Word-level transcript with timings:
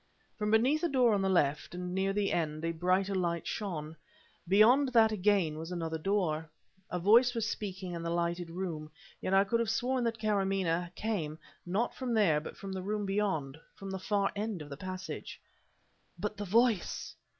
From 0.35 0.49
beneath 0.49 0.81
a 0.81 0.89
door 0.89 1.13
on 1.13 1.21
the 1.21 1.29
left, 1.29 1.75
and 1.75 1.93
near 1.93 2.11
the 2.11 2.31
end, 2.33 2.65
a 2.65 2.71
brighter 2.71 3.13
light 3.13 3.45
shone. 3.45 3.95
Beyond 4.47 4.89
that 4.93 5.11
again 5.11 5.59
was 5.59 5.71
another 5.71 5.99
door. 5.99 6.49
A 6.89 6.97
voice 6.97 7.35
was 7.35 7.47
speaking 7.47 7.91
in 7.93 8.01
the 8.01 8.09
lighted 8.09 8.49
room; 8.49 8.89
yet 9.21 9.35
I 9.35 9.43
could 9.43 9.59
have 9.59 9.69
sworn 9.69 10.03
that 10.05 10.17
Karamaneh 10.17 10.85
had 10.85 10.95
come, 10.95 11.37
not 11.67 11.93
from 11.93 12.15
there 12.15 12.39
but 12.41 12.57
from 12.57 12.71
the 12.71 12.81
room 12.81 13.05
beyond 13.05 13.59
from 13.75 13.91
the 13.91 13.99
far 13.99 14.31
end 14.35 14.63
of 14.63 14.69
the 14.71 14.75
passage. 14.77 15.39
But 16.17 16.35
the 16.35 16.45
voice! 16.45 17.13